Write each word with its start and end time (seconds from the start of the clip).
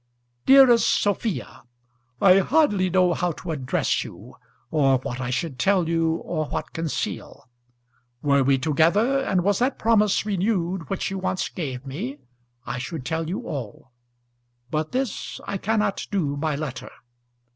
DEAREST 0.47 0.99
SOPHIA, 1.03 1.61
I 2.19 2.39
hardly 2.39 2.89
know 2.89 3.13
how 3.13 3.33
to 3.33 3.51
address 3.51 4.03
you; 4.03 4.35
or 4.71 4.97
what 4.97 5.21
I 5.21 5.29
should 5.29 5.59
tell 5.59 5.87
you 5.87 6.15
or 6.15 6.47
what 6.47 6.73
conceal. 6.73 7.47
Were 8.23 8.43
we 8.43 8.57
together, 8.57 9.19
and 9.19 9.43
was 9.43 9.59
that 9.59 9.77
promise 9.77 10.25
renewed 10.25 10.89
which 10.89 11.11
you 11.11 11.19
once 11.19 11.49
gave 11.49 11.85
me, 11.85 12.17
I 12.65 12.79
should 12.79 13.05
tell 13.05 13.29
you 13.29 13.41
all; 13.45 13.91
but 14.71 14.91
this 14.91 15.39
I 15.45 15.59
cannot 15.59 16.07
do 16.09 16.35
by 16.35 16.55
letter. 16.55 16.89